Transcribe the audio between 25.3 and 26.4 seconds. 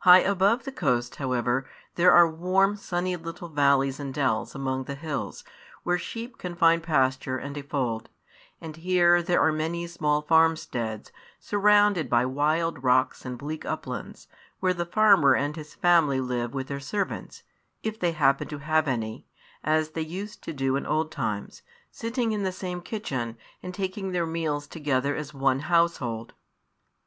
one household.